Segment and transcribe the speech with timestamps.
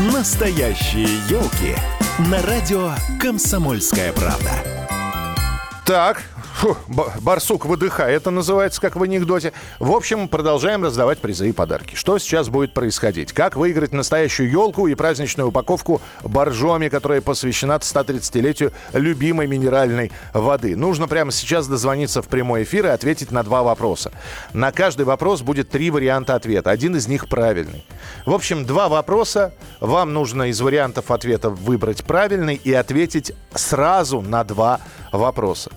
[0.00, 1.76] Настоящие елки
[2.30, 4.50] на радио «Комсомольская правда».
[5.84, 6.22] Так,
[6.54, 6.74] фу,
[7.20, 9.52] барсук выдыхай, это называется, как в анекдоте.
[9.78, 11.96] В общем, продолжаем раздавать призы и подарки.
[11.96, 13.34] Что сейчас будет происходить?
[13.34, 20.76] Как выиграть настоящую елку и праздничную упаковку боржоми, которая посвящена 130-летию любимой минеральной воды?
[20.76, 24.12] Нужно прямо сейчас дозвониться в прямой эфир и ответить на два вопроса.
[24.54, 26.70] На каждый вопрос будет три варианта ответа.
[26.70, 27.84] Один из них правильный.
[28.24, 29.52] В общем, два вопроса.
[29.80, 34.80] Вам нужно из вариантов ответа выбрать правильный и ответить сразу на два
[35.10, 35.70] вопроса.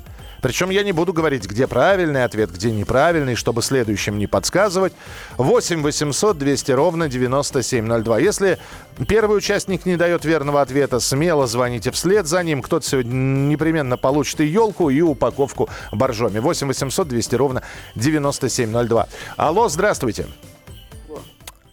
[0.43, 4.91] Причем я не буду говорить, где правильный ответ, где неправильный, чтобы следующим не подсказывать.
[5.37, 8.19] 8 800 200 ровно 9702.
[8.19, 8.59] Если
[9.07, 12.61] первый участник не дает верного ответа, смело звоните вслед за ним.
[12.61, 16.39] Кто-то сегодня непременно получит и елку, и упаковку боржоми.
[16.39, 17.63] 8 800 200 ровно
[17.95, 19.07] 9702.
[19.37, 20.27] Алло, здравствуйте.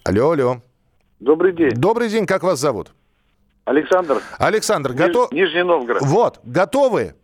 [0.05, 0.62] Алло, алло.
[1.20, 1.72] Добрый день.
[1.72, 2.92] Добрый день, как вас зовут?
[3.67, 4.22] Александр.
[4.39, 5.31] Александр, готов?
[5.33, 6.03] Нижний Новгород.
[6.03, 7.14] Вот, готовы?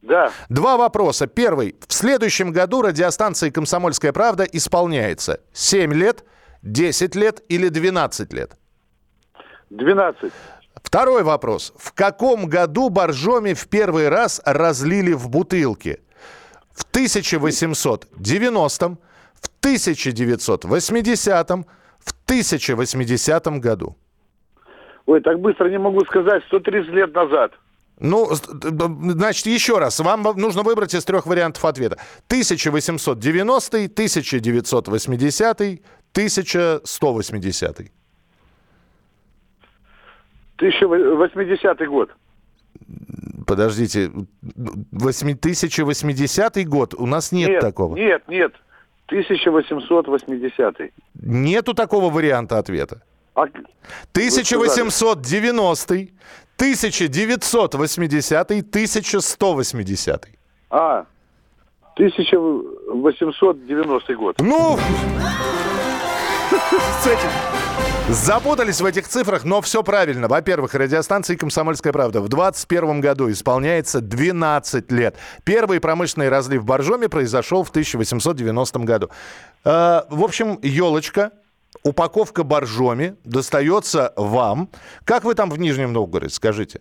[0.00, 0.30] Да.
[0.48, 1.26] Два вопроса.
[1.26, 1.74] Первый.
[1.88, 6.24] В следующем году радиостанции «Комсомольская правда» исполняется 7 лет,
[6.62, 8.56] 10 лет или 12 лет?
[9.70, 10.32] 12.
[10.76, 11.72] Второй вопрос.
[11.76, 16.00] В каком году боржоми в первый раз разлили в бутылки?
[16.70, 21.64] В 1890, в 1980, в
[22.26, 23.96] 1080 году?
[25.06, 26.42] Ой, так быстро не могу сказать.
[26.48, 27.52] 130 лет назад.
[27.98, 29.98] Ну, значит, еще раз.
[30.00, 31.96] Вам нужно выбрать из трех вариантов ответа.
[32.26, 35.80] 1890, 1980,
[36.12, 37.90] 1180.
[40.58, 42.10] 1080 год.
[43.46, 44.10] Подождите,
[44.56, 46.94] 1080 год?
[46.94, 47.96] У нас нет, нет такого.
[47.96, 48.52] Нет, нет.
[49.08, 50.92] 1880.
[51.14, 53.00] Нету такого варианта ответа.
[53.34, 53.42] А...
[53.42, 55.94] 1890,
[56.56, 60.28] 1980 1180
[60.70, 61.04] А,
[61.96, 64.36] 1890 год.
[64.40, 64.78] Ну,
[67.02, 67.30] с этим...
[68.08, 70.28] Запутались в этих цифрах, но все правильно.
[70.28, 75.16] Во-первых, радиостанции «Комсомольская правда» в 2021 году исполняется 12 лет.
[75.42, 79.10] Первый промышленный разлив боржоми произошел в 1890 году.
[79.64, 81.32] Э, в общем, елочка
[81.82, 84.70] упаковка боржоми достается вам.
[85.04, 86.80] Как вы там в Нижнем Новгороде, скажите?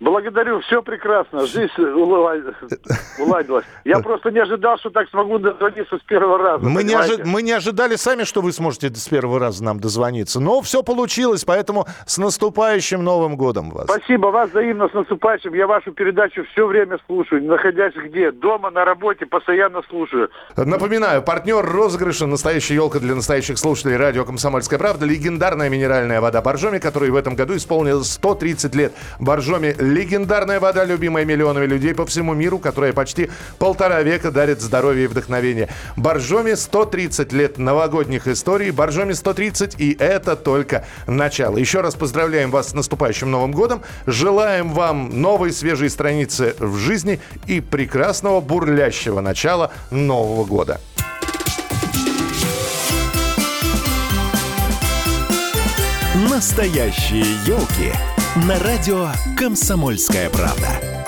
[0.00, 1.46] Благодарю, все прекрасно.
[1.46, 3.64] Жизнь уладилась.
[3.84, 6.64] Я просто не ожидал, что так смогу дозвониться с первого раза.
[6.64, 7.22] Мы не, ожи...
[7.22, 10.40] мы не ожидали сами, что вы сможете с первого раза нам дозвониться.
[10.40, 13.84] Но все получилось, поэтому с наступающим Новым годом вас.
[13.84, 15.52] Спасибо, вас взаимно с наступающим.
[15.52, 18.32] Я вашу передачу все время слушаю, находясь где?
[18.32, 20.30] Дома, на работе, постоянно слушаю.
[20.56, 26.78] Напоминаю, партнер розыгрыша «Настоящая елка» для настоящих слушателей радио «Комсомольская правда» легендарная минеральная вода Боржоми,
[26.78, 28.92] которая в этом году исполнилась 130 лет.
[29.18, 33.28] Боржоми Легендарная вода, любимая миллионами людей по всему миру, которая почти
[33.58, 35.68] полтора века дарит здоровье и вдохновение.
[35.96, 38.70] Боржоми 130 лет новогодних историй.
[38.70, 41.56] Боржоми 130 и это только начало.
[41.56, 43.82] Еще раз поздравляем вас с наступающим Новым годом.
[44.06, 47.18] Желаем вам новой свежей страницы в жизни
[47.48, 50.80] и прекрасного бурлящего начала Нового года.
[56.40, 57.92] Настоящие елки
[58.48, 60.99] на радио «Комсомольская правда».